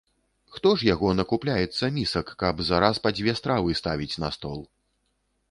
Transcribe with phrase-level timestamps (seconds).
[0.53, 4.59] Хто ж яго накупляецца місак, каб зараз па дзве стравы ставіць на стол.